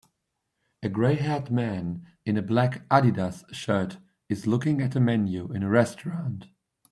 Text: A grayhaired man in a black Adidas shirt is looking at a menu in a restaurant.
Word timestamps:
A 0.81 0.89
grayhaired 0.89 1.51
man 1.51 2.07
in 2.25 2.35
a 2.35 2.41
black 2.41 2.89
Adidas 2.89 3.43
shirt 3.53 3.99
is 4.29 4.47
looking 4.47 4.81
at 4.81 4.95
a 4.95 4.99
menu 4.99 5.51
in 5.53 5.61
a 5.61 5.69
restaurant. 5.69 6.47